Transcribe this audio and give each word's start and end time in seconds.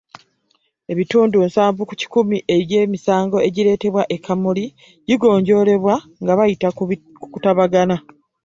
Ebitundu 0.91 1.37
nsanvu 1.47 1.81
ku 1.89 1.93
kikumi 2.01 2.37
eby’emisango 2.55 3.37
egireetebwa 3.47 4.03
e 4.15 4.17
Kamuli 4.25 4.65
gigonjoolebwa 5.07 5.95
nga 6.21 6.33
bayita 6.39 6.67
mu 6.77 6.95
kutabagana. 7.33 7.95